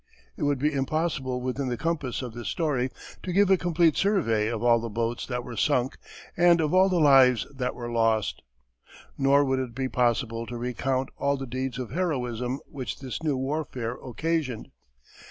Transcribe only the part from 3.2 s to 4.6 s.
to give a complete survey